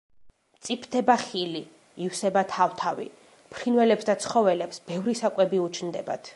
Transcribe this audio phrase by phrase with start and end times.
[0.53, 1.61] მწიფდება ხილი,
[2.07, 3.07] ივსება თავთავი,
[3.53, 6.29] ფრინველებს და ცხოველებს ბევრი საკვები უჩნდებათ.